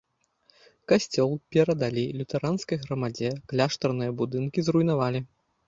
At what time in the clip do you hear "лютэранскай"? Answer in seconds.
2.21-2.77